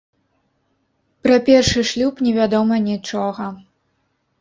[1.27, 3.45] Пра першы шлюб не вядома нічога.